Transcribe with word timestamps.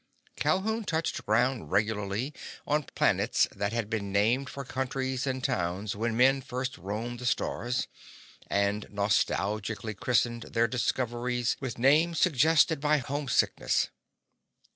Calhoun 0.35 0.83
touched 0.83 1.23
ground 1.27 1.69
regularly 1.71 2.33
on 2.65 2.81
planets 2.95 3.47
that 3.55 3.71
had 3.71 3.87
been 3.87 4.11
named 4.11 4.49
for 4.49 4.65
countries 4.65 5.27
and 5.27 5.43
towns 5.43 5.95
when 5.95 6.17
men 6.17 6.41
first 6.41 6.75
roamed 6.79 7.19
the 7.19 7.25
stars, 7.27 7.87
and 8.47 8.87
nostalgically 8.89 9.93
christened 9.93 10.41
their 10.41 10.67
discoveries 10.67 11.55
with 11.59 11.77
names 11.77 12.19
suggested 12.19 12.79
by 12.79 12.97
homesickness. 12.97 13.89